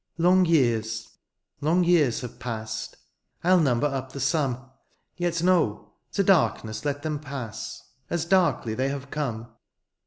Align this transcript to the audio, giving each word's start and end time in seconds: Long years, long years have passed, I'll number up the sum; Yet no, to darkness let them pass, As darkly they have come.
Long 0.17 0.45
years, 0.47 1.09
long 1.61 1.83
years 1.83 2.21
have 2.21 2.39
passed, 2.39 2.97
I'll 3.43 3.59
number 3.59 3.85
up 3.85 4.11
the 4.13 4.19
sum; 4.19 4.71
Yet 5.15 5.43
no, 5.43 5.91
to 6.13 6.23
darkness 6.23 6.83
let 6.83 7.03
them 7.03 7.19
pass, 7.19 7.83
As 8.09 8.25
darkly 8.25 8.73
they 8.73 8.89
have 8.89 9.11
come. 9.11 9.49